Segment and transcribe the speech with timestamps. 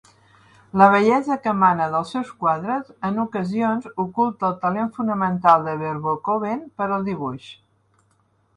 [0.81, 6.67] La bellesa que emana dels seus quadres en ocasions oculta el talent fonamental de Verboeckhoven
[6.81, 7.49] per al dibuix.